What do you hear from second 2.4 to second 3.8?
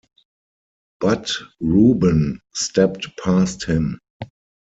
stepped past